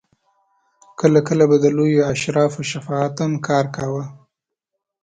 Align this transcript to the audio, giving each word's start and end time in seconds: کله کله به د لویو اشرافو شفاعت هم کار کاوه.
کله 0.99 1.19
کله 1.27 1.43
به 1.49 1.57
د 1.63 1.65
لویو 1.77 2.07
اشرافو 2.13 2.61
شفاعت 2.71 3.13
هم 3.23 3.33
کار 3.47 3.65
کاوه. 3.75 4.03